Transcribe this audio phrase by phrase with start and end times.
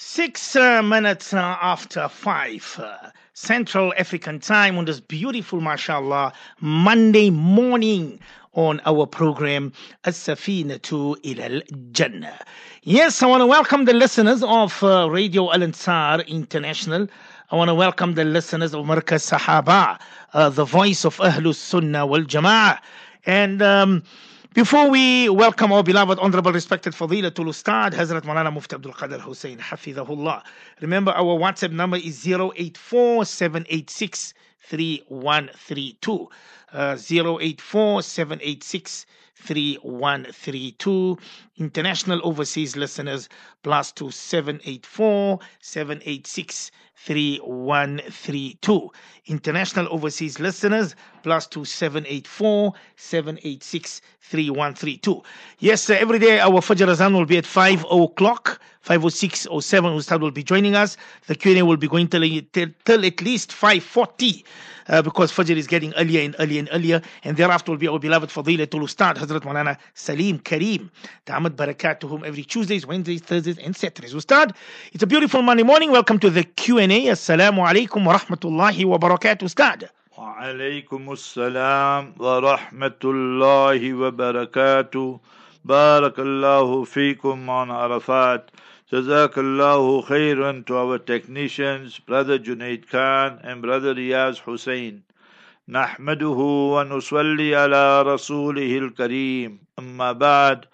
[0.00, 7.30] Six uh, minutes uh, after five, uh, Central African time on this beautiful, mashallah, Monday
[7.30, 8.20] morning
[8.52, 9.72] on our program,
[10.04, 12.38] As-Safina to Ilal Jannah.
[12.84, 17.08] Yes, I want to welcome the listeners of uh, Radio Al Ansar International.
[17.50, 19.98] I want to welcome the listeners of Markaz Sahaba,
[20.32, 22.78] uh, the voice of Ahlus Sunnah wal Jama'ah.
[23.26, 24.04] And um,
[24.54, 29.58] before we welcome our beloved, honorable, respected Fadilatul Ustad, Hazrat Malana Mufti Abdul Qadir Hoosen,
[29.58, 30.42] Hafidahullah.
[30.80, 34.32] Remember, our WhatsApp number is 084 786
[34.62, 36.28] 3132.
[36.72, 41.18] Uh, 084 786 3132.
[41.58, 43.28] International overseas listeners,
[43.62, 48.90] plus 2784 786 3132.
[49.26, 55.22] International overseas listeners, plus 2784 786 3132.
[55.58, 59.92] Yes, uh, every day our Fajr Azan will be at 5 o'clock, 506 or 7.
[59.92, 60.96] Ustad will be joining us.
[61.26, 62.22] The Q&A will be going till,
[62.52, 64.44] till, till at least 540
[64.88, 67.02] uh, because Fajr is getting earlier and earlier and earlier.
[67.24, 70.90] And thereafter will be our beloved Fadilatul Ustad, Hazrat Malana Salim Kareem.
[71.47, 74.13] Da'amat barakat to whom every Tuesdays, Wednesdays, Thursdays, and Saturdays.
[74.13, 74.53] Ustad,
[74.91, 75.89] it's a beautiful Monday morning.
[75.89, 76.85] Welcome to the Q&A.
[76.85, 79.89] Assalamu alaikum wa rahmatullahi wa barakatuh, Ustad.
[80.17, 85.19] وعليكم السلام ورحمة الله وبركاته
[85.65, 88.51] بارك الله فيكم on Arafat
[88.91, 95.01] جزاك الله خيرا to our technicians brother Junaid Khan and brother Riyaz Hussein
[95.69, 96.39] نحمده
[96.75, 100.65] ونصلي على رسوله الكريم أما بعد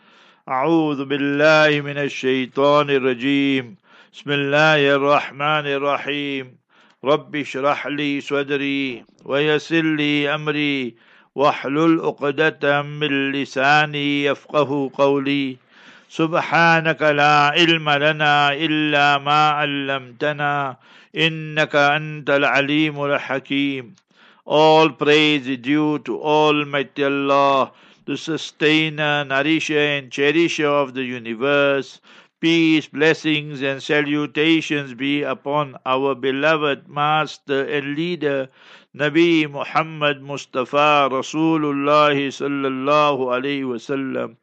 [0.49, 3.77] أعوذ بالله من الشيطان الرجيم.
[4.13, 6.57] بسم الله الرحمن الرحيم.
[7.05, 10.95] رب اشرح لي صدري ويسر لي أمري.
[11.35, 15.57] واحلل عقدة من لساني يفقه قولي.
[16.09, 20.77] سبحانك لا علم لنا إلا ما علمتنا.
[21.17, 23.95] إنك أنت العليم الحكيم.
[24.47, 27.73] All praise is due to Almighty Allah,
[28.07, 32.01] the sustainer, nourisher and cherisher of the universe.
[32.41, 38.49] Peace, blessings, and salutations be upon our beloved Master and Leader,
[38.95, 44.37] Nabi Muhammad Mustafa Rasulullah sallallahu alayhi wasallam.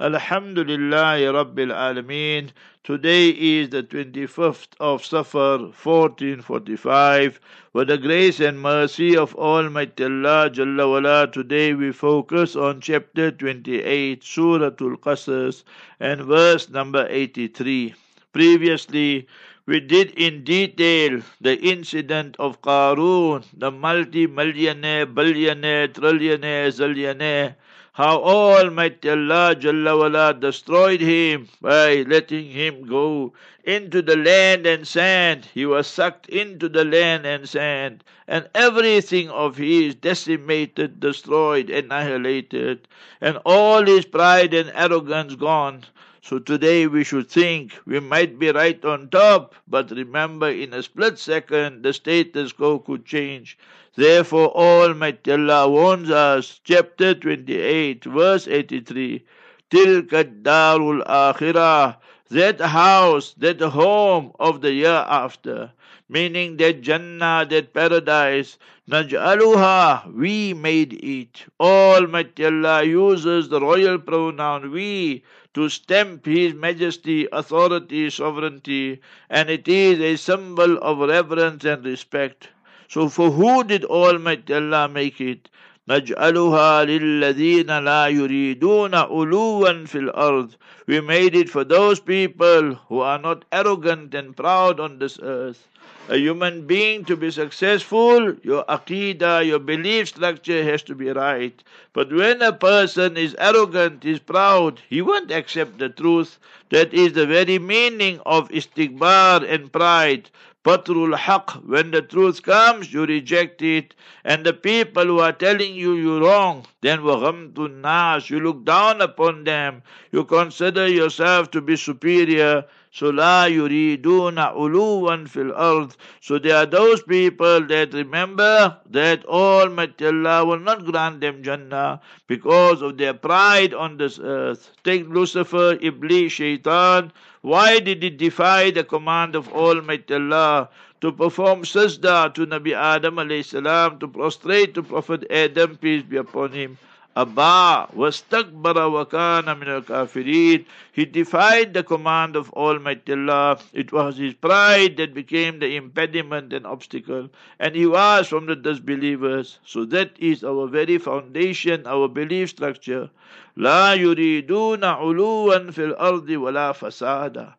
[0.00, 2.50] Alhamdulillah Rabbil Alameen.
[2.84, 7.40] Today is the 25th of Safar 1445.
[7.72, 13.32] With the grace and mercy of Almighty Allah Jalla wala, today we focus on chapter
[13.32, 15.64] 28, Suratul Qasas,
[15.98, 17.92] and verse number 83.
[18.32, 19.26] Previously,
[19.66, 27.56] we did in detail the incident of Qarun, the multi-millionaire, billionaire, trillionaire, zillionaire,
[27.98, 33.32] how Almighty Allah Jalla wala destroyed him by letting him go
[33.64, 35.48] into the land and sand.
[35.52, 42.86] He was sucked into the land and sand, and everything of his decimated, destroyed, annihilated,
[43.20, 45.82] and all his pride and arrogance gone.
[46.28, 50.82] So today we should think we might be right on top, but remember in a
[50.82, 53.56] split second the status quo could change.
[53.96, 59.24] Therefore Almighty Allah warns us, chapter 28, verse 83,
[59.70, 61.96] Tilka darul akhirah,
[62.28, 65.72] that house, that home of the year after,
[66.10, 68.58] meaning that Jannah, that paradise,
[68.89, 71.45] Naj'aluha, we made it.
[71.59, 75.23] Almighty Allah uses the royal pronoun we
[75.53, 78.99] to stamp His majesty, authority, sovereignty,
[79.29, 82.49] and it is a symbol of reverence and respect.
[82.87, 85.49] So for who did Almighty Allah make it?
[85.89, 90.55] نجعلها للذين لا يريدون علوا في الأرض
[90.87, 95.67] We made it for those people who are not arrogant and proud on this earth.
[96.10, 101.62] A human being to be successful, your aqidah, your belief structure has to be right.
[101.92, 106.38] But when a person is arrogant, is proud, he won't accept the truth.
[106.70, 110.30] That is the very meaning of istikbar and pride.
[110.64, 113.94] Patrul haq, when the truth comes, you reject it.
[114.24, 119.02] And the people who are telling you you're wrong, then waghamtun nas, you look down
[119.02, 119.82] upon them.
[120.10, 122.64] You consider yourself to be superior.
[122.90, 125.94] So la yuriduna uluwan fil ard.
[126.20, 132.00] So there are those people that remember that Almighty Allah will not grant them Jannah
[132.26, 134.70] because of their pride on this earth.
[134.84, 137.12] Take Lucifer, Iblis, Shaitan.
[137.42, 140.70] Why did he defy the command of Almighty Allah
[141.00, 146.16] to perform sajda to Nabi Adam alayhi salam, to prostrate to Prophet Adam, peace be
[146.16, 146.78] upon him?
[147.17, 153.59] أبى واستكبر وكان من الكافرين He defied the command of Almighty Allah.
[153.71, 157.29] It was his pride that became the impediment and obstacle,
[157.59, 159.59] and he was from the disbelievers.
[159.65, 163.09] So that is our very foundation, our belief structure.
[163.57, 167.53] لا يريدون علوا في الأرض ولا فسادا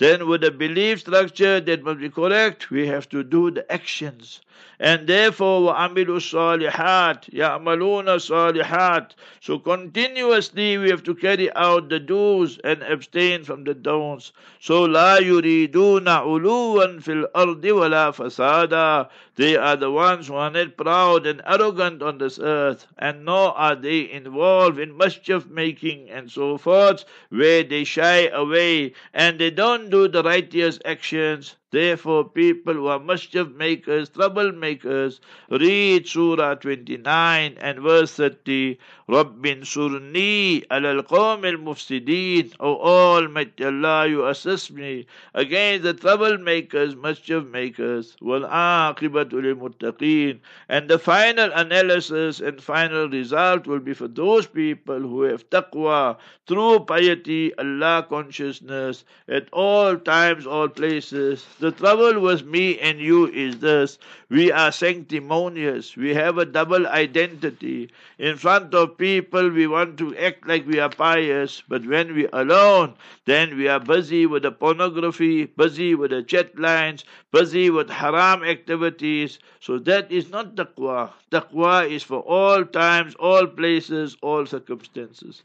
[0.00, 4.40] then with the belief structure that must be correct, we have to do the actions.
[4.78, 9.10] And therefore, وَعَمِلُوا الصَّالِحَاتِ يَعْمَلُونَ الصَّالِحَاتِ
[9.40, 14.32] So continuously we have to carry out the do's and abstain from the don'ts.
[14.58, 20.76] So لَا يُرِيدُونَ عُلُوًا فِي الْأَرْضِ وَلَا فَسَادًا They are the ones who are not
[20.76, 26.30] proud and arrogant on this earth, and nor are they involved in mischief making and
[26.30, 31.56] so forth, where they shy away and they don't do the righteous actions.
[31.75, 35.19] Therefore, people who are mischief makers, troublemakers,
[35.49, 38.77] read Surah 29 and verse 30.
[39.07, 42.51] Rabbin surni al qawm al mufsideen.
[42.59, 45.05] O Almighty Allah, you assist me
[45.35, 48.17] against the troublemakers, mischief makers.
[48.19, 50.39] Wal aqibatu muttaqeen.
[50.69, 56.17] And the final analysis and final result will be for those people who have taqwa,
[56.47, 61.45] true piety, Allah consciousness at all times, all places.
[61.59, 63.99] The trouble with me and you is this
[64.29, 67.91] we are sanctimonious, we have a double identity.
[68.17, 72.27] In front of people, we want to act like we are pious, but when we
[72.27, 72.95] are alone,
[73.25, 78.43] then we are busy with the pornography, busy with the chat lines, busy with haram
[78.43, 79.39] activities.
[79.59, 81.11] So that is not taqwa.
[81.31, 85.43] Taqwa is for all times, all places, all circumstances.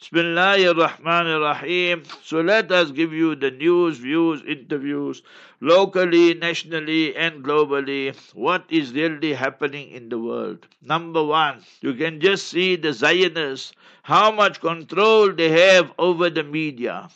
[0.00, 2.04] Bismillahir Rahmanir Rahim.
[2.24, 5.22] So let us give you the news, views, interviews,
[5.60, 10.66] locally, nationally, and globally, what is really happening in the world.
[10.82, 16.44] Number one, you can just see the Zionists, how much control they have over the
[16.44, 17.10] media.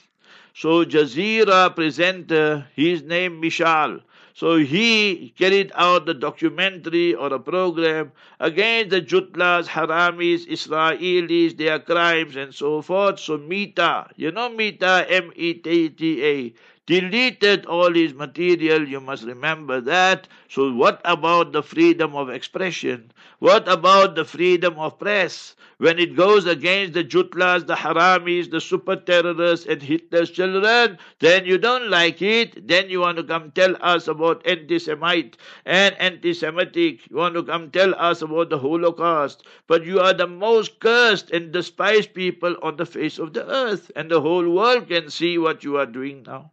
[0.55, 4.03] So Jazeera presenter, his name Mishal,
[4.35, 8.11] so he carried out the documentary or a program
[8.41, 13.21] against the Jutlas, Haramis, Israelis, their crimes and so forth.
[13.21, 16.53] So Meta, you know Meta, M-E-T-T-A,
[16.87, 18.89] deleted all his material.
[18.89, 20.29] You must remember that.
[20.49, 23.13] So what about the freedom of expression?
[23.39, 25.55] What about the freedom of press?
[25.79, 31.45] when it goes against the Jutlas, the Haramis, the super terrorists, and Hitler's children, then
[31.47, 32.67] you don't like it.
[32.69, 37.11] Then you want to come tell us about anti Semite and anti Semitic.
[37.11, 39.45] You want to come tell us about the Holocaust.
[39.67, 43.91] But you are the most cursed and despised people on the face of the earth,
[43.97, 46.53] and the whole world can see what you are doing now.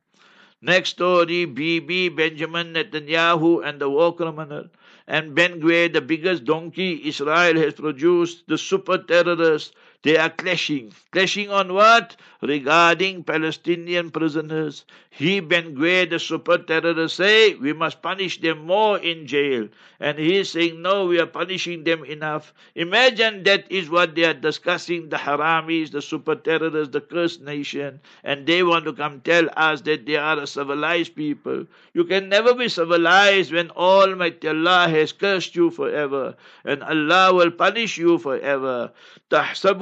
[0.64, 4.70] Next story Bibi Benjamin Netanyahu and the war criminal.
[5.08, 10.92] And Ben Gvir, the biggest donkey Israel has produced, the super terrorists, they are clashing.
[11.12, 12.16] Clashing on what?
[12.42, 14.84] Regarding Palestinian prisoners.
[15.12, 19.68] He, Ben Gvir, the super terrorist, say we must punish them more in jail.
[20.00, 22.54] And he is saying, no, we are punishing them enough.
[22.74, 28.00] Imagine that is what they are discussing, the Haramis, the super terrorists, the cursed nation.
[28.24, 31.68] And they want to come tell us that they are a civilized people.
[31.94, 36.36] You can never be civilized when Almighty Allah has cursed you forever.
[36.66, 38.92] And Allah will punish you forever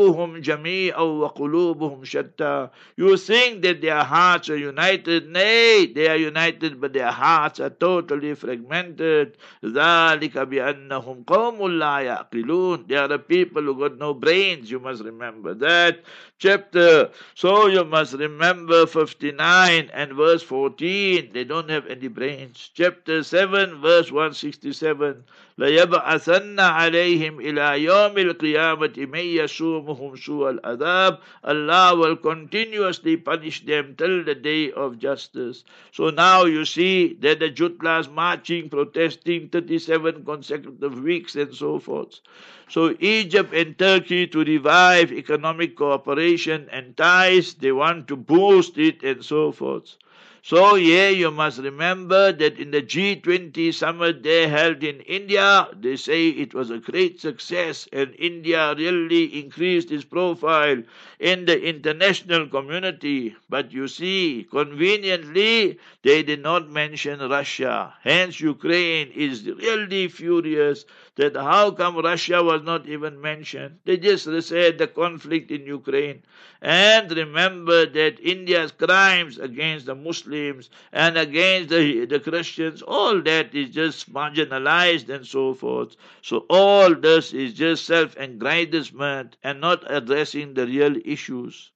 [0.08, 5.28] تحسبهم جميعا وقلوبهم شتى You think that their hearts are united.
[5.28, 9.36] Nay, they are united, but their hearts are totally fragmented.
[9.64, 14.70] ذلك بأنهم قوم لا يعقلون They are the people who got no brains.
[14.70, 16.00] You must remember that
[16.38, 17.10] chapter.
[17.34, 21.30] So you must remember 59 and verse 14.
[21.32, 22.70] They don't have any brains.
[22.74, 25.24] Chapter 7, verse 167.
[25.58, 31.19] ليبعثن عليهم إلى يوم القيامة من يسومهم lahum su'al adab.
[31.43, 35.63] Allah will continuously punish them till the day of justice.
[35.91, 42.19] So now you see that the Jutlas marching, protesting 37 consecutive weeks and so forth.
[42.69, 49.03] So Egypt and Turkey to revive economic cooperation and ties, they want to boost it
[49.03, 49.97] and so forth.
[50.41, 55.95] So, yeah, you must remember that in the G20 summit they held in India, they
[55.95, 60.83] say it was a great success and India really increased its profile
[61.19, 63.35] in the international community.
[63.49, 67.93] But you see, conveniently, they did not mention Russia.
[68.01, 70.83] Hence, Ukraine is really furious
[71.19, 73.77] that how come Russia was not even mentioned.
[73.83, 76.23] They just said the conflict in Ukraine.
[76.61, 83.53] And remember that India's crimes against the Muslims and against the, the Christians, all that
[83.53, 85.97] is just marginalized and so forth.
[86.21, 91.71] So all this is just self-aggrandizement and not addressing the real issues.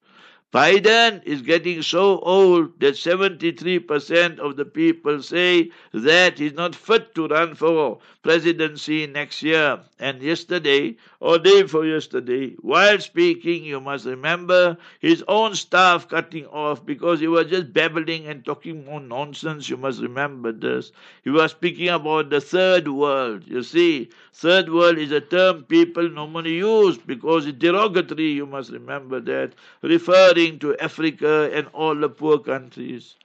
[0.54, 7.16] Biden is getting so old that 73% of the people say that he's not fit
[7.16, 9.80] to run for presidency next year.
[10.00, 16.46] And yesterday, or day before yesterday, while speaking, you must remember his own staff cutting
[16.48, 19.70] off because he was just babbling and talking more nonsense.
[19.70, 20.92] You must remember this.
[21.24, 23.44] He was speaking about the third world.
[23.48, 28.32] You see, third world is a term people normally use because it's derogatory.
[28.34, 33.16] You must remember that, referring to Africa and all the poor countries.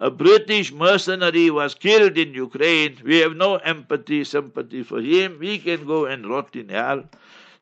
[0.00, 2.98] A British mercenary was killed in Ukraine.
[3.04, 5.40] We have no empathy, sympathy for him.
[5.40, 7.04] He can go and rot in hell.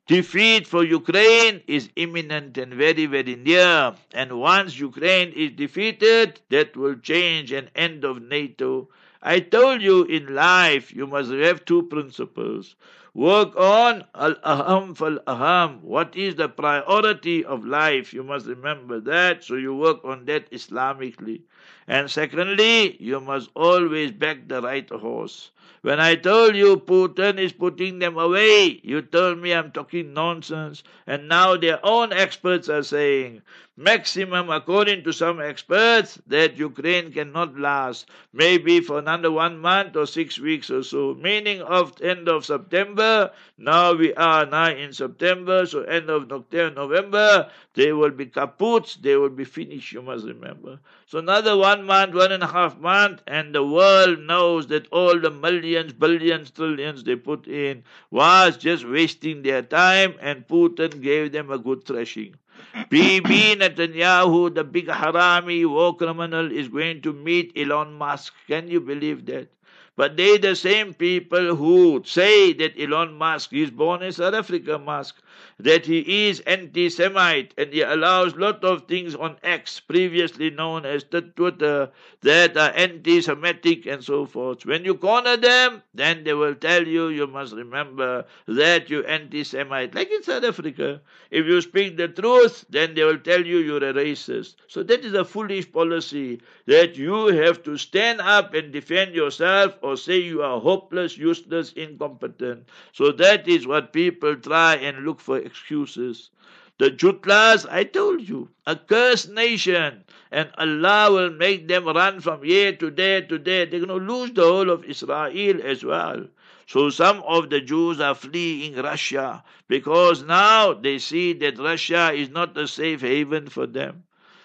[0.09, 3.95] Defeat for Ukraine is imminent and very, very near.
[4.13, 8.89] And once Ukraine is defeated, that will change an end of NATO.
[9.23, 12.75] I told you in life you must have two principles.
[13.15, 15.81] Work on al aham fal aham.
[15.81, 18.13] What is the priority of life?
[18.13, 19.43] You must remember that.
[19.45, 21.41] So you work on that Islamically.
[21.89, 25.53] And secondly, you must always back the right horse.
[25.83, 30.85] When I told you Putin is putting them away, you told me I'm talking nonsense.
[31.07, 33.43] And now their own experts are saying,
[33.77, 40.07] maximum, according to some experts, that Ukraine cannot last, maybe for another one month or
[40.07, 43.31] six weeks or so, meaning of end of September.
[43.59, 49.17] Now we are now in September, so end of November, they will be kaput, they
[49.17, 50.79] will be finished, you must remember.
[51.07, 55.19] So another one month, one and a half month, and the world knows that all
[55.19, 61.33] the millions, billions, trillions they put in was just wasting their time, and Putin gave
[61.33, 62.35] them a good thrashing.
[62.91, 68.35] Bibi Netanyahu, the big harami war criminal, is going to meet Elon Musk.
[68.47, 69.49] Can you believe that?
[69.97, 74.79] But they the same people who say that Elon Musk is born in South Africa
[74.79, 75.22] Musk
[75.59, 81.05] that he is anti-Semite and he allows lot of things on X, previously known as
[81.05, 81.91] the Twitter,
[82.23, 84.65] that are anti-Semitic and so forth.
[84.65, 89.95] When you corner them, then they will tell you you must remember that you anti-Semite.
[89.95, 93.85] Like in South Africa, if you speak the truth, then they will tell you you're
[93.85, 94.57] a racist.
[94.69, 99.77] So that is a foolish policy that you have to stand up and defend yourself
[99.83, 102.69] or say you are hopeless, useless, incompetent.
[102.93, 106.31] So that is what people try and look for excuses.
[106.79, 112.43] The Jutlas, I told you, a cursed nation, and Allah will make them run from
[112.43, 113.67] here to there to there.
[113.67, 116.27] They're going to lose the whole of Israel as well.
[116.67, 122.31] So some of the Jews are fleeing Russia because now they see that Russia is
[122.31, 124.05] not a safe haven for them.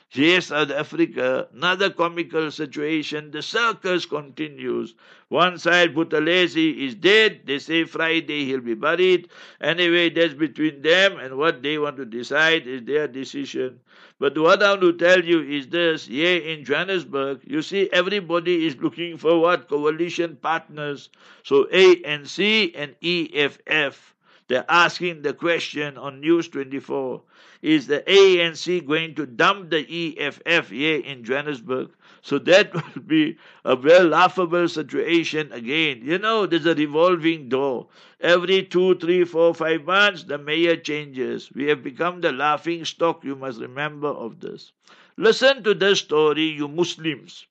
[0.09, 3.31] Here, South Africa, another comical situation.
[3.31, 4.95] The circus continues.
[5.27, 7.41] One side, Buthelezi is dead.
[7.45, 9.29] They say Friday he'll be buried.
[9.59, 13.81] Anyway, that's between them and what they want to decide is their decision.
[14.19, 16.07] But what I want to tell you is this.
[16.07, 19.67] Here in Johannesburg, you see everybody is looking for what?
[19.67, 21.09] Coalition partners.
[21.43, 24.15] So ANC and EFF.
[24.49, 27.21] They're asking the question on News 24
[27.61, 31.89] Is the ANC going to dump the EFF here in Johannesburg?
[32.21, 36.01] So that will be a very laughable situation again.
[36.01, 37.89] You know, there's a revolving door.
[38.21, 41.51] Every two, three, four, five months, the mayor changes.
[41.53, 44.71] We have become the laughing stock, you must remember of this.
[45.17, 47.45] Listen to this story, you Muslims.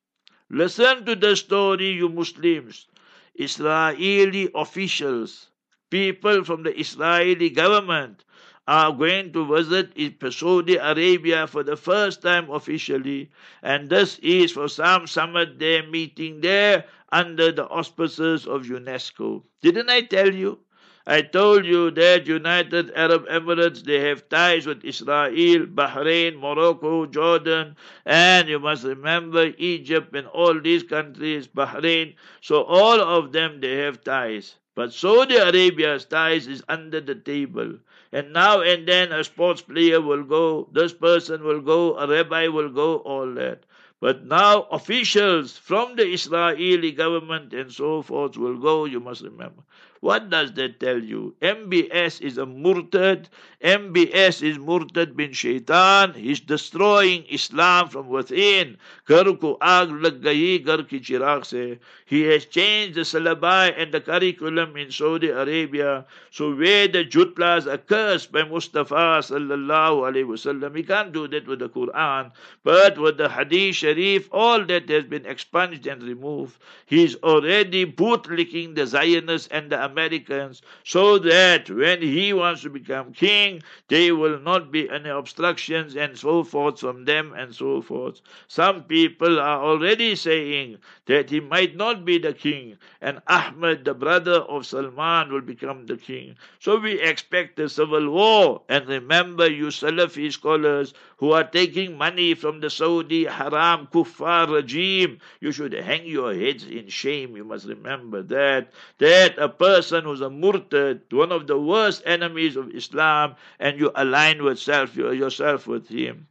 [0.49, 2.87] Listen to the story, you Muslims.
[3.35, 5.51] Israeli officials
[5.91, 8.25] people from the Israeli government
[8.69, 9.93] are going to visit
[10.33, 13.31] Saudi Arabia for the first time officially,
[13.63, 19.43] and this is for some summit they're meeting there under the auspices of UNESCO.
[19.63, 20.59] Didn't I tell you?
[21.07, 27.77] I told you that United Arab Emirates they have ties with Israel, Bahrain, Morocco, Jordan,
[28.05, 32.17] and you must remember Egypt and all these countries, Bahrain.
[32.41, 34.57] So all of them they have ties.
[34.77, 37.79] But Saudi Arabia's ties is under the table.
[38.13, 42.49] And now and then a sports player will go, this person will go, a rabbi
[42.49, 43.65] will go, all that.
[44.01, 49.63] But now officials from the Israeli government and so forth will go, you must remember.
[50.01, 51.35] What does that tell you?
[51.41, 53.31] MBS is a murtad.
[53.67, 56.15] MBS is murtad bin shaitan.
[56.15, 58.77] He's destroying Islam from within.
[59.07, 61.79] Ghar ko aag lag gayi ghar ki se.
[62.05, 66.05] He has changed the syllabi and the curriculum in Saudi Arabia.
[66.31, 71.49] So where the jutlas are cursed by Mustafa sallallahu alaihi wasallam, he can't do that
[71.49, 72.31] with the Quran.
[72.63, 76.57] But with the Hadith Sharif, all that has been expunged and removed.
[76.87, 83.13] He's already bootlicking the Zionists and the Americans so that when he wants to become
[83.13, 83.56] king,
[83.89, 88.21] there will not be any obstructions and so forth from them and so forth.
[88.49, 93.95] Some people are already saying that he might not be the king and Ahmed, the
[93.95, 96.37] brother of Salman, will become the king.
[96.59, 98.63] So we expect a civil war.
[98.69, 105.19] And remember, you Salafi scholars who are taking money from the Saudi haram kuffar regime,
[105.41, 107.37] you should hang your heads in shame.
[107.37, 108.73] You must remember that.
[108.99, 113.91] That a person who's a murtad, one of the worst enemies of Islam, and you
[113.95, 116.27] align with self, yourself with him.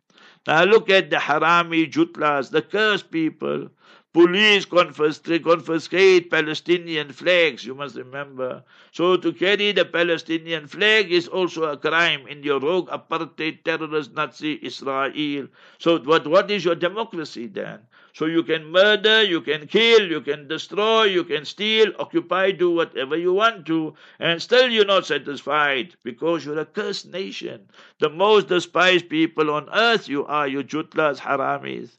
[0.48, 3.70] Now look at the harami jutlas, the cursed people.
[4.16, 8.64] Police confiscate, confiscate Palestinian flags, you must remember.
[8.94, 14.14] So to carry the Palestinian flag is also a crime in your rogue apartheid terrorist
[14.14, 15.50] Nazi Israel.
[15.80, 17.82] So what, what is your democracy then?
[18.14, 22.72] So you can murder, you can kill, you can destroy, you can steal, occupy, do
[22.72, 27.68] whatever you want to, and still you're not satisfied because you're a cursed nation.
[28.00, 31.98] The most despised people on earth you are, you jutlas, haramis.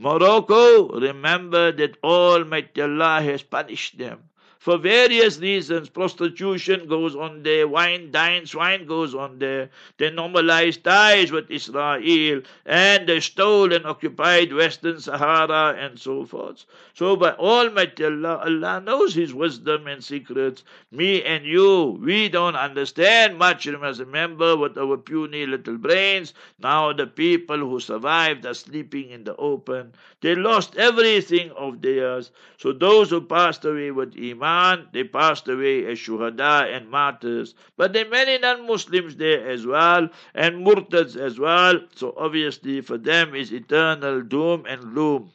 [0.00, 4.29] Morocco, remember that Almighty Allah has punished them.
[4.60, 9.70] For various reasons, prostitution goes on there, wine, dine, swine goes on there.
[9.96, 16.66] They normalized ties with Israel and they stole and occupied Western Sahara and so forth.
[16.92, 20.62] So by Almighty Allah, Allah knows His wisdom and secrets.
[20.92, 23.64] Me and you, we don't understand much.
[23.64, 26.34] Remember with our puny little brains.
[26.58, 29.94] Now the people who survived are sleeping in the open.
[30.20, 32.30] They lost everything of theirs.
[32.58, 37.54] So those who passed away with Iman, Iman, they passed away as shuhada and martyrs.
[37.76, 41.80] But there are many non-Muslims there as well, and murtads as well.
[41.94, 45.30] So obviously for them is eternal doom and gloom.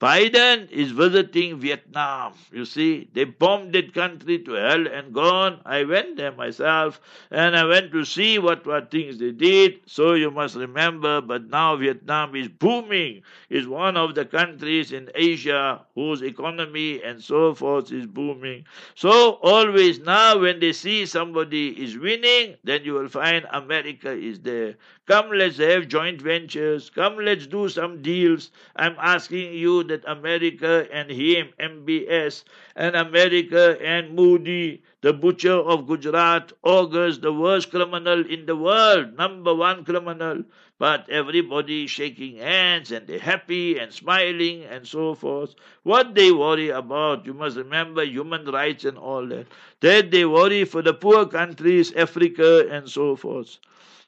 [0.00, 2.34] Biden is visiting Vietnam.
[2.52, 5.60] You see, they bombed that country to hell and gone.
[5.64, 9.80] I went there myself and I went to see what, what things they did.
[9.86, 13.22] So you must remember, but now Vietnam is booming.
[13.48, 18.64] Is one of the countries in Asia whose economy and so forth is booming.
[18.94, 24.40] So always now when they see somebody is winning, then you will find America is
[24.40, 24.74] there.
[25.06, 26.88] Come, let's have joint ventures.
[26.88, 28.50] Come, let's do some deals.
[28.74, 35.86] I'm asking you that America and him, MBS, and America and Modi, the butcher of
[35.86, 40.42] Gujarat, August, the worst criminal in the world, number one criminal.
[40.78, 45.54] But everybody shaking hands and they're happy and smiling and so forth.
[45.82, 49.48] What they worry about, you must remember human rights and all that.
[49.80, 53.58] That they worry for the poor countries, Africa and so forth.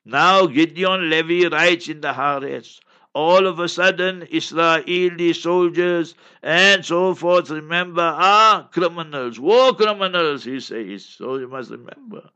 [0.08, 2.78] Now Gideon Levy writes in the Haaretz,
[3.12, 6.14] all of a sudden Israeli soldiers
[6.44, 11.04] and so forth, remember, are criminals, war criminals, he says.
[11.04, 12.30] So you must remember.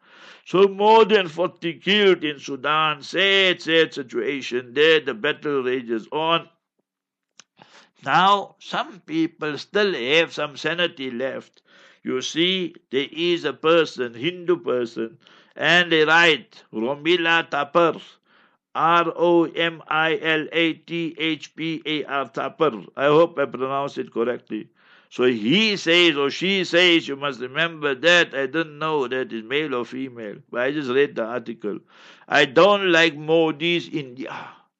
[0.46, 6.48] So more than 40 killed in Sudan, sad, sad situation there, the battle rages on.
[8.04, 11.62] Now, some people still have some sanity left.
[12.02, 15.18] You see, there is a person, Hindu person,
[15.60, 18.00] and they write Romila Thapar.
[18.74, 22.86] R O M I L A T H P A R Thapar.
[22.96, 24.68] I hope I pronounce it correctly.
[25.10, 28.32] So he says or she says, you must remember that.
[28.34, 31.80] I don't know that is male or female, but I just read the article.
[32.28, 34.34] I don't like Modi's India.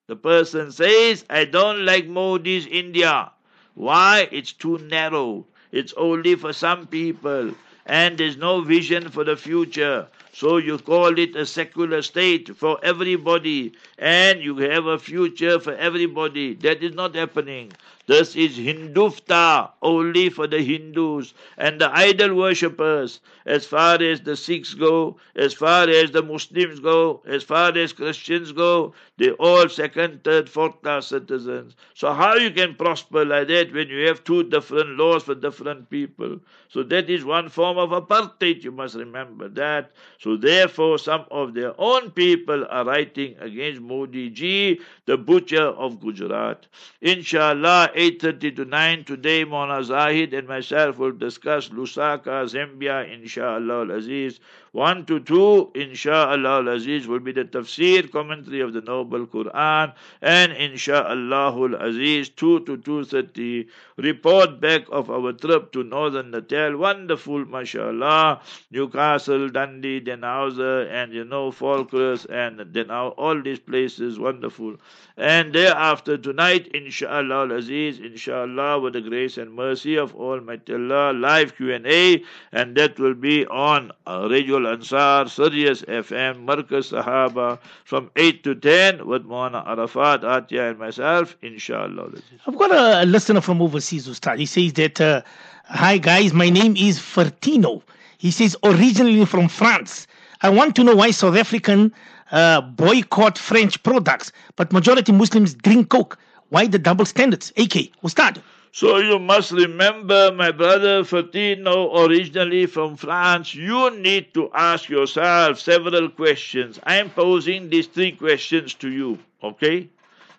[0.07, 3.33] The person says, I don't like Modi's India.
[3.75, 4.29] Why?
[4.33, 5.47] It's too narrow.
[5.73, 7.53] It's only for some people,
[7.87, 10.09] and there's no vision for the future.
[10.33, 15.75] So you call it a secular state for everybody, and you have a future for
[15.75, 16.55] everybody.
[16.55, 17.73] That is not happening.
[18.11, 23.21] This is Hindutva only for the Hindus and the idol worshippers.
[23.47, 27.93] As far as the Sikhs go, as far as the Muslims go, as far as
[27.93, 31.77] Christians go, they're all second, third, fourth class citizens.
[31.95, 35.89] So how you can prosper like that when you have two different laws for different
[35.89, 36.41] people?
[36.69, 38.65] So that is one form of apartheid.
[38.65, 39.93] You must remember that.
[40.19, 46.01] So therefore, some of their own people are writing against Modi ji, the butcher of
[46.01, 46.67] Gujarat.
[47.01, 49.05] Inshallah 8.30 to 9.
[49.05, 54.41] Today, Mona Zahid and myself will discuss Lusaka, Zambia, inshallah al-Aziz.
[54.73, 59.93] 1 to 2, inshallah al-Aziz, will be the tafsir commentary of the Noble Quran.
[60.23, 66.79] And inshallah al-Aziz, 2 to 2.30, report back of our trip to Northern Natal.
[66.79, 68.41] Wonderful, mashallah.
[68.71, 74.77] Newcastle, Dundee, Dannhauser, and you know, Falkirk, and then all these places, wonderful.
[75.17, 81.57] And thereafter, tonight, inshallah al-Aziz, inshallah, with the grace and mercy of Almighty Allah, live
[81.57, 82.23] Q&A,
[82.53, 89.07] and that will be on Radio Ansar, Sirius FM, Markaz Sahaba from 8 to 10
[89.07, 92.13] with Mona Arafat, Hatia, and myself, inshallah.
[92.47, 94.39] I've got a listener from overseas, Ustad.
[94.39, 95.23] He says that, uh,
[95.65, 97.83] Hi guys, my name is Fertino.
[98.19, 100.07] He says, originally from France.
[100.43, 101.93] I want to know why South African
[102.33, 106.19] uh, boycott French products, but majority Muslims drink Coke.
[106.51, 107.53] Why the double standards?
[107.57, 108.43] AK, Ustad.
[108.73, 115.59] So you must remember, my brother Fatino, originally from France, you need to ask yourself
[115.61, 116.79] several questions.
[116.85, 119.89] I am posing these three questions to you, okay?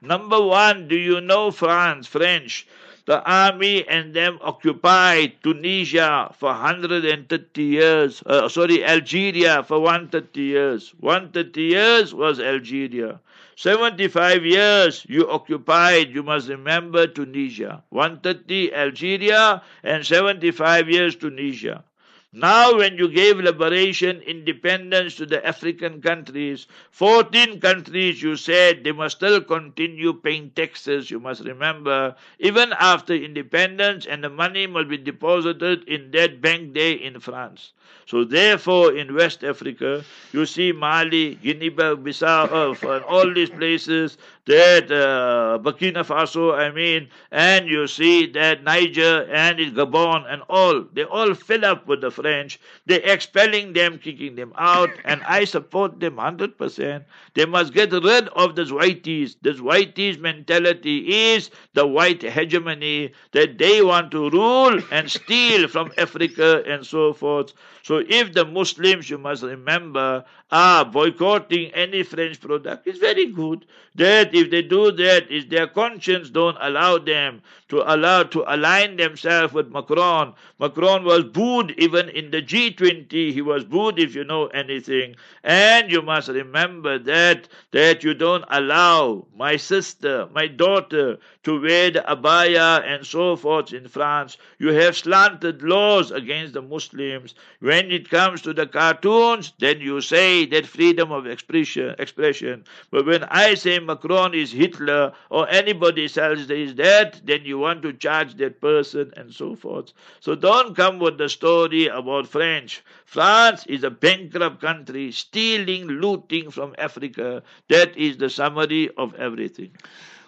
[0.01, 2.67] Number one, do you know France, French?
[3.05, 8.21] The army and them occupied Tunisia for 130 years.
[8.25, 10.93] Uh, sorry, Algeria for 130 years.
[10.99, 13.19] 130 years was Algeria.
[13.61, 17.83] 75 years you occupied, you must remember Tunisia.
[17.89, 21.83] 130 Algeria and 75 years Tunisia.
[22.33, 28.93] Now, when you gave liberation, independence to the African countries, 14 countries, you said they
[28.93, 31.11] must still continue paying taxes.
[31.11, 36.73] You must remember, even after independence, and the money must be deposited in that bank
[36.73, 37.73] there in France.
[38.05, 45.59] So, therefore, in West Africa, you see Mali, Guinea-Bissau, and all these places, that uh,
[45.61, 51.33] Burkina Faso, I mean, and you see that Niger and Gabon and all, they all
[51.33, 52.59] fill up with the French.
[52.85, 57.03] They're expelling them, kicking them out, and I support them 100%.
[57.33, 59.35] They must get rid of this whiteys.
[59.41, 65.91] This whiteys mentality is the white hegemony that they want to rule and steal from
[65.97, 67.53] Africa and so forth.
[67.83, 73.65] So if the Muslims, you must remember, are boycotting any French product, it's very good.
[73.95, 78.97] That if they do that, is their conscience don't allow them to allow to align
[78.97, 80.33] themselves with Macron.
[80.59, 83.31] Macron was booed even in the G20.
[83.31, 85.15] He was booed if you know anything.
[85.43, 91.91] And you must remember that that you don't allow my sister, my daughter, to wear
[91.91, 94.37] the abaya and so forth in France.
[94.59, 97.33] You have slanted laws against the Muslims.
[97.59, 101.95] When it comes to the cartoons, then you say that freedom of expression.
[101.97, 102.63] expression.
[102.91, 107.81] But when I say Macron is Hitler or anybody else is that, then you want
[107.81, 109.93] to charge that person and so forth.
[110.19, 112.83] So don't come with the story about French.
[113.05, 117.43] France is a bankrupt country, stealing, looting from Africa.
[117.69, 119.71] That is the summary of everything.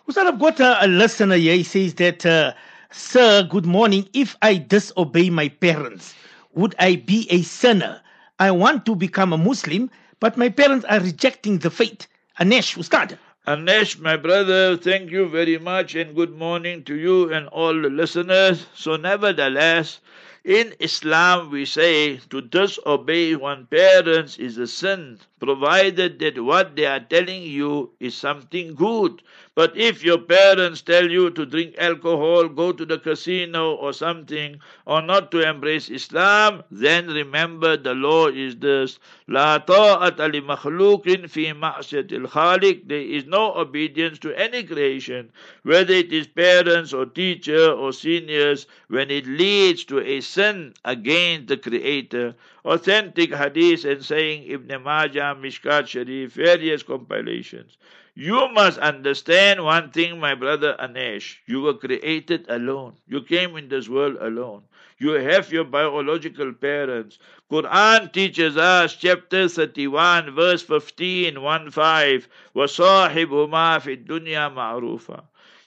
[0.08, 1.56] Ustad, I've got a, a listener here.
[1.56, 2.54] He says that, uh,
[2.92, 4.08] Sir, good morning.
[4.14, 6.14] If I disobey my parents,
[6.54, 8.02] would I be a sinner?
[8.40, 12.08] I want to become a Muslim, but my parents are rejecting the faith.
[12.40, 13.18] Anesh, Ustad.
[13.48, 17.90] Anesh, my brother, thank you very much and good morning to you and all the
[17.90, 18.66] listeners.
[18.76, 20.02] So, nevertheless,
[20.44, 26.86] in Islam we say to disobey one's parents is a sin, provided that what they
[26.86, 29.22] are telling you is something good.
[29.56, 34.62] But if your parents tell you to drink alcohol, go to the casino or something,
[34.86, 39.00] or not to embrace Islam, then remember the law is this.
[39.28, 42.88] La ta'ata li makhluqin fi ma'siyatil khaliq.
[42.88, 45.30] There is no obedience to any creation,
[45.64, 51.48] whether it is parents or teacher or seniors, when it leads to a sin against
[51.48, 52.34] the Creator
[52.65, 57.77] Authentic hadith and saying Ibn Majah, Mishkat Sharif, various compilations.
[58.15, 61.37] You must understand one thing, my brother Anesh.
[61.47, 62.95] You were created alone.
[63.07, 64.65] You came in this world alone.
[64.99, 67.21] You have your biological parents.
[67.49, 75.23] Quran teaches us, chapter 31, verse 15, 1 5, وَصَاحِبُهُمَا فِي الدُّنْيَا مَعْرُوفًا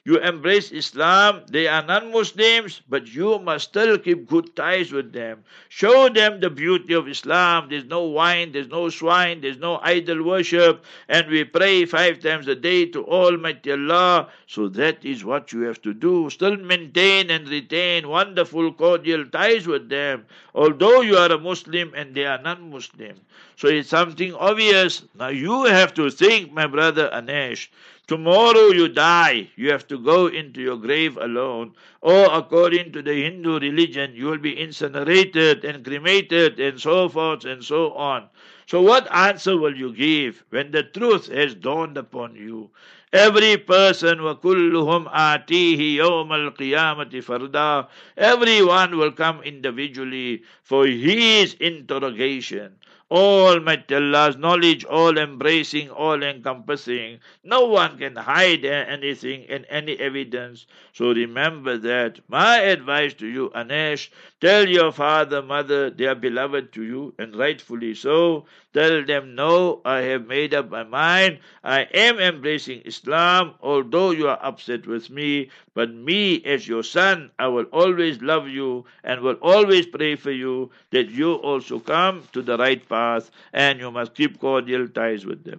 [0.07, 5.13] you embrace Islam, they are non Muslims, but you must still keep good ties with
[5.13, 5.43] them.
[5.69, 7.67] Show them the beauty of Islam.
[7.69, 12.47] There's no wine, there's no swine, there's no idol worship, and we pray five times
[12.47, 14.29] a day to Almighty Allah.
[14.47, 16.31] So that is what you have to do.
[16.31, 22.15] Still maintain and retain wonderful, cordial ties with them, although you are a Muslim and
[22.15, 23.17] they are non Muslim.
[23.57, 25.03] So it's something obvious.
[25.19, 27.67] Now you have to think, my brother Anesh
[28.08, 31.74] Tomorrow you die, you have to go into your grave alone.
[32.02, 37.46] Or according to the Hindu religion, you will be incinerated and cremated and so forth
[37.46, 38.30] and so on.
[38.68, 42.70] So what answer will you give when the truth has dawned upon you?
[43.14, 52.76] Every person وَكُلُّهُمْ آتِيهِ يَوْمَ الْقِيَامَةِ فَرْدًا Everyone will come individually for his interrogation.
[53.11, 57.21] Almighty Allah's knowledge, all embracing, all encompassing.
[57.45, 60.67] No one can hide anything in any evidence.
[60.93, 62.21] So remember that.
[62.29, 64.09] My advice to you, Anesh,
[64.41, 68.47] tell your father, mother, they are beloved to you, and rightfully so.
[68.77, 71.39] Tell them, no, I have made up my mind.
[71.65, 75.49] I am embracing Islam, although you are upset with me.
[75.73, 80.31] But me, as your son, I will always love you and will always pray for
[80.31, 85.25] you that you also come to the right path and you must keep cordial ties
[85.25, 85.59] with them.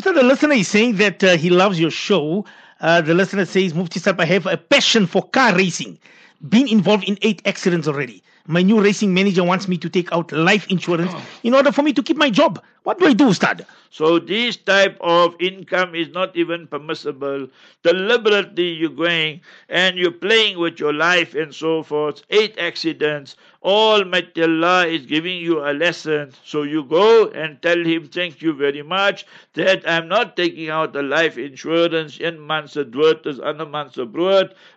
[0.00, 2.44] So the listener is saying that uh, he loves your show.
[2.80, 5.98] Uh, the listener says, Mufti Sab, I have a passion for car racing.
[6.48, 8.21] Been involved in eight accidents already.
[8.46, 11.24] My new racing manager wants me to take out life insurance oh.
[11.42, 12.62] in order for me to keep my job.
[12.84, 13.64] What do I do, Ustad?
[13.90, 17.46] So this type of income is not even permissible.
[17.82, 22.22] Deliberately you're going and you're playing with your life and so forth.
[22.30, 23.36] Eight accidents.
[23.62, 26.32] Almighty Allah is giving you a lesson.
[26.42, 30.92] So you go and tell him, thank you very much that I'm not taking out
[30.94, 34.08] the life insurance in Mansa Dwurt as under Mansa.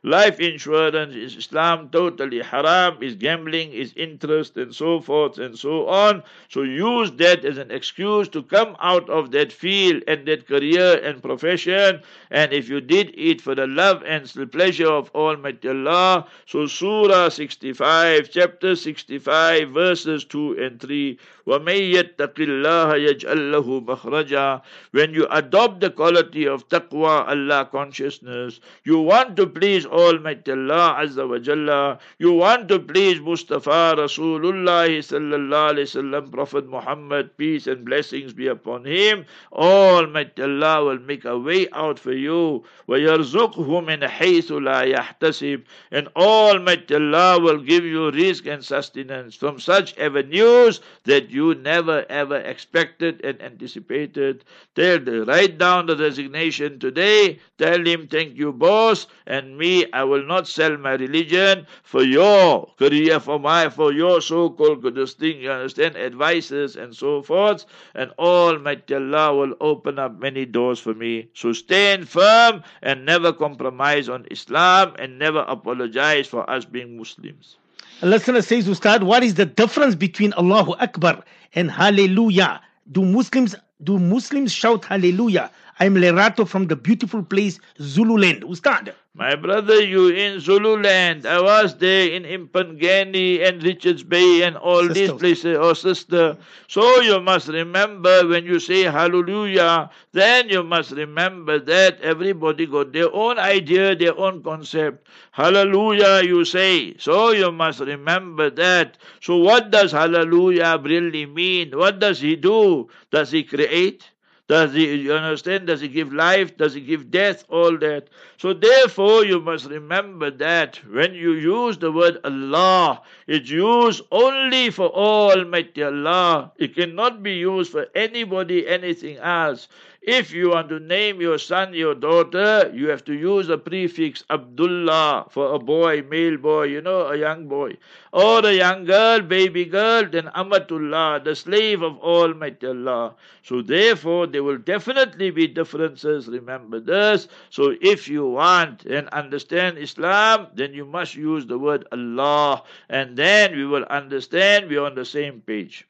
[0.04, 5.88] Life insurance is Islam totally haram, is gambling, is interest and so forth and so
[5.88, 6.22] on.
[6.50, 11.01] So use that as an excuse to come out of that field and that career
[11.03, 12.03] and profession.
[12.31, 16.67] And if you did it for the love and the pleasure of Almighty Allah, so
[16.67, 21.19] Surah 65, chapter 65, verses 2 and 3.
[21.47, 28.61] وَمَن يَتَّقِ اللَّهَ يَجْعَل لَّهُ مَخْرَجًا When you adopt the quality of taqwa, Allah consciousness,
[28.85, 34.87] you want to please Almighty Allah Azza wa Jalla, you want to please Mustafa Rasulullah
[34.87, 41.25] sallallahu alayhi wasallam, Prophet Muhammad, peace and blessings be upon him, Almighty Allah will make
[41.25, 42.65] a way out for you.
[42.89, 49.59] وَيَرْزُقْهُ مِنْ حَيْثُ لَا يَحْتَسِبْ And Almighty Allah will give you risk and sustenance from
[49.61, 54.45] such avenues that you never ever expected and anticipated.
[54.75, 57.39] Tell the, write down the resignation today.
[57.59, 62.73] Tell him, thank you, boss, and me, I will not sell my religion for your
[62.79, 67.65] career, for my, for your so-called good thing, you understand, advices and so forth.
[67.94, 71.30] And Almighty Allah will open up many doors for me.
[71.34, 77.58] So stand firm and never compromise on Islam and never apologize for us being Muslims.
[78.02, 82.62] A listener says, Ustad, what is the difference between Allahu Akbar and Hallelujah?
[82.92, 85.52] Do Muslims do Muslims shout Hallelujah?
[85.78, 88.44] I'm Lerato from the beautiful place Zululand.
[88.46, 88.94] Ustad.
[89.14, 91.26] My brother, you in Zululand.
[91.26, 94.94] I was there in Empangeni and Richards Bay and all Sister.
[94.94, 96.38] these places, oh sister.
[96.70, 102.94] So you must remember when you say hallelujah, then you must remember that everybody got
[102.94, 105.08] their own idea, their own concept.
[105.32, 106.96] Hallelujah, you say.
[106.98, 108.98] So you must remember that.
[109.22, 111.78] So what does hallelujah really mean?
[111.78, 112.88] What does he do?
[113.12, 114.10] Does he create?
[114.48, 115.66] Does he, you understand?
[115.66, 116.56] Does he give life?
[116.56, 117.46] Does he give death?
[117.50, 118.10] All that.
[118.38, 124.70] So therefore, you must remember that when you use the word Allah, it's used only
[124.70, 126.52] for Almighty Allah.
[126.58, 129.68] It cannot be used for anybody, anything else.
[130.08, 134.24] If you want to name your son, your daughter, you have to use the prefix
[134.30, 137.78] Abdullah for a boy, male boy, you know, a young boy.
[138.14, 143.16] Or a young girl, baby girl, then Amatullah, the slave of Almighty Allah.
[143.42, 146.28] So therefore, there will definitely be differences.
[146.28, 147.28] Remember this.
[147.50, 152.62] So if you want and understand Islam, then you must use the word Allah.
[152.90, 155.88] And then we will understand we're on the same page.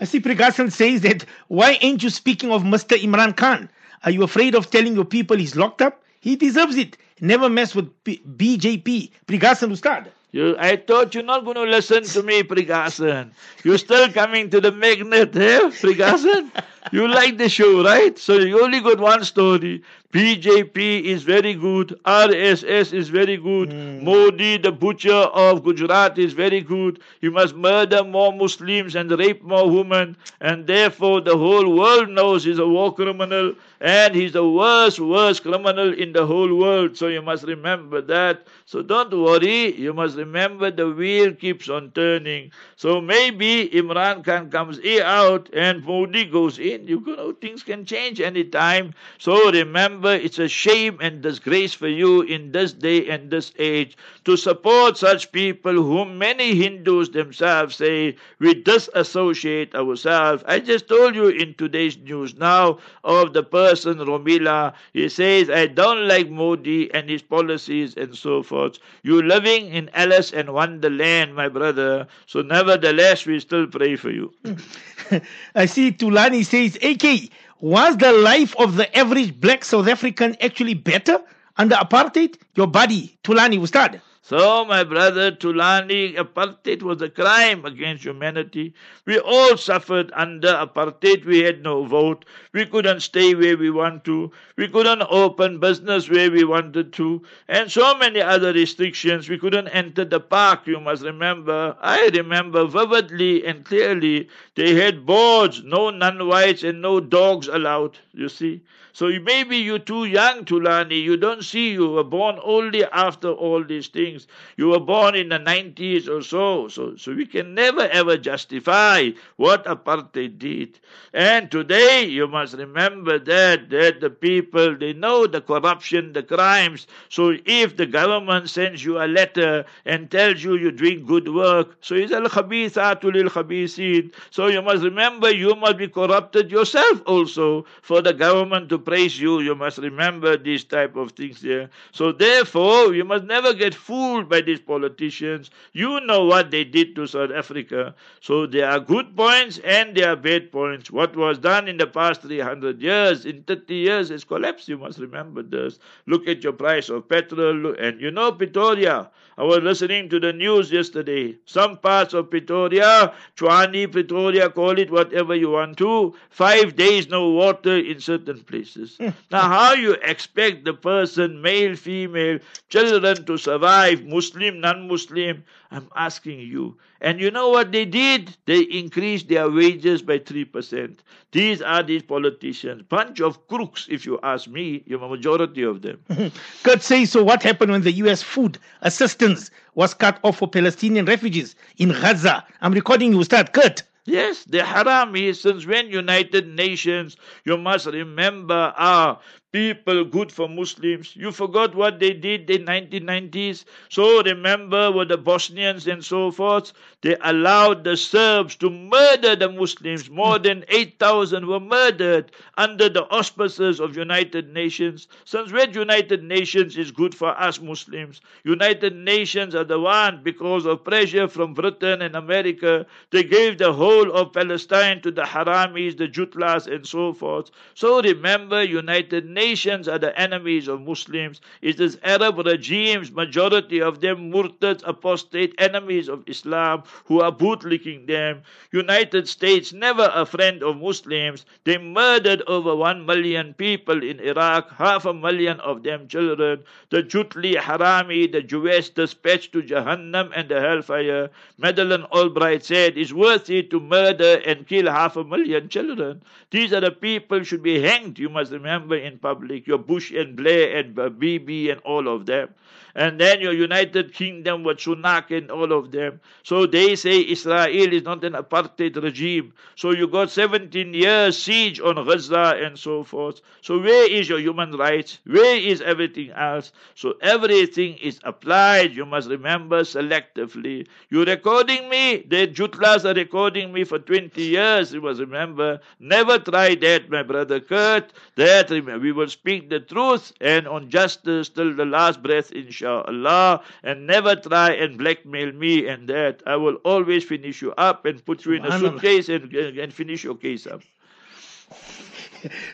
[0.00, 2.96] I see Prigasan says that why ain't you speaking of Mr.
[2.96, 3.68] Imran Khan?
[4.04, 6.02] Are you afraid of telling your people he's locked up?
[6.20, 6.96] He deserves it.
[7.20, 9.10] Never mess with P- BJP.
[9.26, 10.08] Prigasan Ustad.
[10.32, 13.32] You, I thought you're not going to listen to me, Prigasan.
[13.62, 16.50] You're still coming to the magnet, eh, Prigasan?
[16.92, 18.18] You like the show, right?
[18.18, 19.82] So you only got one story.
[20.12, 21.98] BJP is very good.
[22.04, 23.70] RSS is very good.
[23.70, 24.02] Mm.
[24.02, 27.00] Modi, the butcher of Gujarat, is very good.
[27.20, 30.16] He must murder more Muslims and rape more women.
[30.40, 35.42] And therefore, the whole world knows he's a war criminal and he's the worst, worst
[35.42, 36.96] criminal in the whole world.
[36.96, 38.46] So you must remember that.
[38.66, 39.74] So don't worry.
[39.74, 42.52] You must remember the wheel keeps on turning.
[42.76, 46.86] So maybe Imran Khan comes out and Modi goes in.
[46.88, 48.94] You know, things can change any time.
[49.18, 53.96] So remember, it's a shame and disgrace for you in this day and this age
[54.24, 60.42] to support such people whom many Hindus themselves say we disassociate ourselves.
[60.46, 65.66] I just told you in today's news now of the person Romila, he says, I
[65.66, 68.78] don't like Modi and his policies and so forth.
[69.02, 72.06] You're living in Alice and Wonderland, my brother.
[72.26, 74.32] So nevertheless, we still pray for you.
[75.54, 77.30] I see Tulani says, AK,
[77.60, 81.20] was the life of the average black South African actually better
[81.56, 82.36] under apartheid?
[82.54, 84.00] Your body, Tulani, start.
[84.22, 88.74] So, my brother Tulani, apartheid was a crime against humanity.
[89.06, 91.24] We all suffered under apartheid.
[91.24, 92.26] We had no vote.
[92.52, 94.30] We couldn't stay where we want to.
[94.56, 97.22] We couldn't open business where we wanted to.
[97.48, 99.28] And so many other restrictions.
[99.28, 101.74] We couldn't enter the park, you must remember.
[101.80, 108.28] I remember vividly and clearly they had boards, no non-whites and no dogs allowed, you
[108.28, 108.60] see.
[108.92, 111.02] So maybe you're too young, Tulani.
[111.02, 114.26] You don't see you were born only after all these things.
[114.56, 116.68] You were born in the 90s or so.
[116.68, 120.78] So, so we can never ever justify what apartheid did.
[121.12, 126.86] And today you must remember that, that the people, they know the corruption, the crimes.
[127.08, 131.76] So if the government sends you a letter and tells you you're doing good work,
[131.80, 134.12] so it's al-khabithatu lil-khabithin.
[134.30, 139.20] So you must remember you must be corrupted yourself also for the government to praise
[139.20, 141.70] you, you must remember these type of things there.
[141.92, 145.50] So therefore, you must never get fooled by these politicians.
[145.72, 147.94] You know what they did to South Africa.
[148.20, 150.90] So there are good points and there are bad points.
[150.90, 154.68] What was done in the past 300 years, in 30 years, has collapsed.
[154.68, 155.78] You must remember this.
[156.06, 157.74] Look at your price of petrol.
[157.74, 159.10] And you know, Pretoria,
[159.40, 161.34] I was listening to the news yesterday.
[161.46, 166.14] Some parts of Pretoria, Tshwane, Pretoria, call it whatever you want to.
[166.28, 168.98] Five days no water in certain places.
[168.98, 169.08] Hmm.
[169.30, 175.42] now, how you expect the person, male, female, children to survive, Muslim, non-Muslim?
[175.70, 176.76] I'm asking you.
[177.00, 178.36] And you know what they did?
[178.46, 180.96] They increased their wages by 3%.
[181.30, 182.82] These are these politicians.
[182.88, 184.82] Bunch of crooks, if you ask me.
[184.86, 186.00] You're a majority of them.
[186.64, 188.22] Kurt says, so what happened when the U.S.
[188.22, 192.44] food assistance was cut off for Palestinian refugees in Gaza?
[192.60, 193.52] I'm recording you, start.
[193.52, 193.82] Kurt.
[194.06, 199.20] Yes, the haram is since when United Nations, you must remember, are
[199.52, 201.16] people good for Muslims.
[201.16, 203.64] You forgot what they did in 1990s.
[203.88, 209.50] So remember with the Bosnians and so forth, they allowed the Serbs to murder the
[209.50, 210.08] Muslims.
[210.08, 215.08] More than 8,000 were murdered under the auspices of United Nations.
[215.24, 218.20] Since when United Nations is good for us Muslims?
[218.44, 222.86] United Nations are the one because of pressure from Britain and America.
[223.10, 227.50] They gave the whole of Palestine to the Haramis, the Jutlas and so forth.
[227.74, 231.40] So remember United Nations nations are the enemies of Muslims.
[231.62, 238.06] It is Arab regimes, majority of them murtad, apostate, enemies of Islam, who are bootlicking
[238.06, 238.42] them.
[238.72, 241.46] United States, never a friend of Muslims.
[241.64, 246.64] They murdered over one million people in Iraq, half a million of them children.
[246.90, 251.30] The Jutli Harami, the Jewish dispatched to Jahannam and the hellfire.
[251.58, 256.22] Madeleine Albright said, it's worth it to murder and kill half a million children.
[256.50, 259.66] These are the people should be hanged, you must remember, in public.
[259.66, 262.54] Your Bush and Blair and uh, Bibi and all of them
[262.94, 266.20] and then your United Kingdom with Sunak and all of them.
[266.42, 269.52] So they say Israel is not an apartheid regime.
[269.76, 273.40] So you got 17 years siege on Gaza and so forth.
[273.60, 275.18] So where is your human rights?
[275.26, 276.72] Where is everything else?
[276.94, 278.94] So everything is applied.
[278.94, 280.86] You must remember selectively.
[281.10, 282.24] You recording me?
[282.28, 284.92] The Jutlas are recording me for 20 years.
[284.92, 285.80] You must remember.
[285.98, 288.12] Never try that, my brother Kurt.
[288.36, 294.06] That we will speak the truth and on justice till the last breath, inshallah and
[294.06, 296.42] never try and blackmail me and that.
[296.46, 300.24] I will always finish you up and put you in a suitcase and, and finish
[300.24, 300.80] your case up.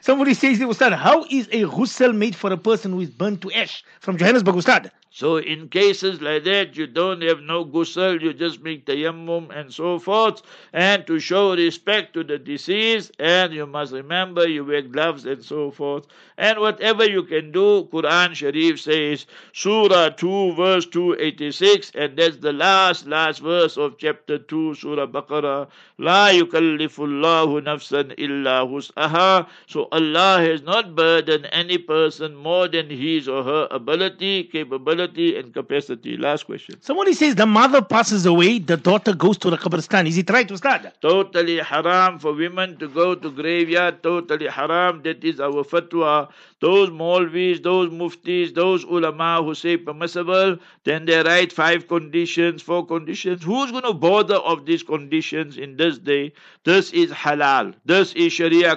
[0.00, 3.52] Somebody says, Ustad, how is a ghusl made for a person who is burnt to
[3.52, 3.84] ash?
[4.00, 4.90] From Johannesburg, Ustad.
[5.10, 9.72] So in cases like that, you don't have no ghusl, you just make tayammum and
[9.72, 10.42] so forth,
[10.74, 15.42] and to show respect to the deceased, and you must remember you wear gloves and
[15.42, 16.04] so forth,
[16.36, 19.24] and whatever you can do, Quran Sharif says,
[19.54, 25.66] Surah 2 verse 286, and that's the last, last verse of chapter 2, Surah Baqarah,
[25.96, 33.28] La yukallifullahu nafsan illa hus'aha, so Allah has not burdened any person more than his
[33.28, 36.16] or her ability, capability, and capacity.
[36.16, 36.80] Last question.
[36.82, 40.06] Somebody says the mother passes away, the daughter goes to the Qabristan.
[40.06, 40.92] Is it right, Ustad?
[41.00, 44.02] Totally haram for women to go to graveyard.
[44.02, 45.02] Totally haram.
[45.02, 46.28] That is our fatwa.
[46.60, 52.86] Those Maulvis, those Muftis, those ulama who say permissible, then they write five conditions, four
[52.86, 53.42] conditions.
[53.44, 56.32] Who's going to bother of these conditions in this day?
[56.64, 57.74] This is halal.
[57.84, 58.76] This is Sharia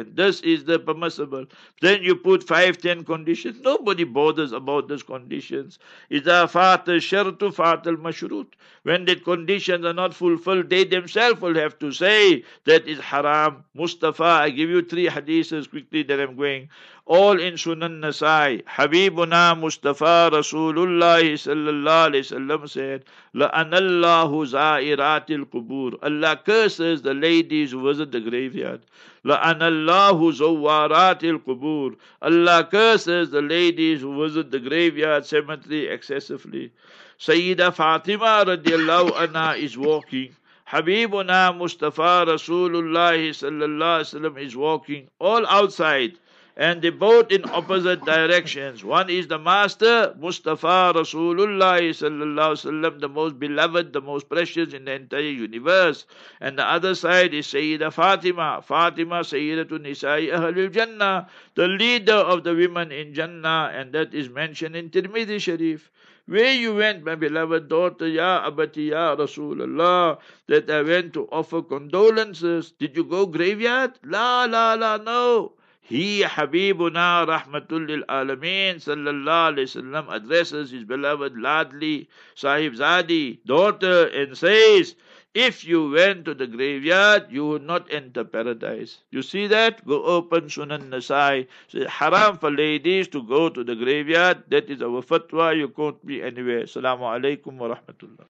[0.00, 0.16] compliant.
[0.16, 1.46] This is the permissible.
[1.80, 3.60] Then you put five, ten conditions.
[3.60, 5.78] Nobody bothers about those conditions.
[6.10, 8.46] إذا فات الشرط فات المشروط.
[8.84, 13.64] When the conditions are not fulfilled, they themselves will have to say that is haram.
[13.74, 16.68] Mustafa, I give you three hadiths quickly that I'm going
[17.05, 18.63] all in Sunan Nasai.
[18.63, 25.97] Habibuna Mustafa Rasulullah sallallahu alayhi wasallam said, "La La'anallahu za'iratil qubur.
[26.03, 28.81] Allah curses the ladies who visit the graveyard.
[29.23, 31.95] "La La'anallahu zawaratil qubur.
[32.21, 36.71] Allah curses the ladies who visit the graveyard cemetery excessively.
[37.19, 40.35] Sayyida Fatima radiallahu anha is walking.
[40.71, 46.17] Habibuna Mustafa Rasulullah sallallahu alayhi wasallam is walking all outside
[46.57, 48.83] and they both in opposite directions.
[48.83, 54.93] One is the Master, Mustafa Rasulullah sallallahu the most beloved, the most precious in the
[54.93, 56.05] entire universe.
[56.41, 62.43] And the other side is Sayyida Fatima, Fatima Sayyidatu Nisa'i Ahlul Jannah, the leader of
[62.43, 65.89] the women in Jannah, and that is mentioned in Tirmidhi Sharif.
[66.27, 71.61] Where you went, my beloved daughter, Ya Abati, Ya Rasulullah, that I went to offer
[71.61, 72.71] condolences.
[72.71, 73.99] Did you go graveyard?
[74.03, 75.53] La, la, la, no.
[75.91, 84.07] He Habibuna Rahmatul lil Alameen Sallallahu Alaihi Wasallam addresses his beloved Ladli Sahib Zadi daughter
[84.07, 84.95] and says,
[85.33, 88.99] if you went to the graveyard, you would not enter paradise.
[89.11, 89.85] You see that?
[89.85, 91.47] Go open Sunan Nasai.
[91.67, 94.43] Say, haram for ladies to go to the graveyard.
[94.49, 95.57] That is our fatwa.
[95.57, 96.63] You can't be anywhere.
[96.63, 98.19] Assalamu alaikum wa rahmatullah.